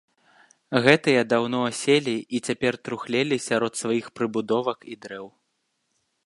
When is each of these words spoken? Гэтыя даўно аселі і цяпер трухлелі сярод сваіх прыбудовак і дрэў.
Гэтыя 0.85 1.21
даўно 1.33 1.59
аселі 1.71 2.15
і 2.37 2.41
цяпер 2.51 2.73
трухлелі 2.89 3.37
сярод 3.49 3.73
сваіх 3.83 4.05
прыбудовак 4.17 4.79
і 4.95 4.99
дрэў. 5.07 5.25